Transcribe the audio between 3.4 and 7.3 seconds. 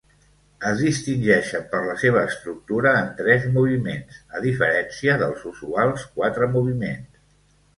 moviments, a diferència dels usuals quatre moviments.